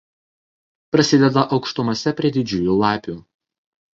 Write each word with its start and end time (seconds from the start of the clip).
Prasideda 0.95 1.43
aukštumose 1.57 2.13
prie 2.21 2.33
Didžiųjų 2.37 2.79
Lapių. 2.85 3.17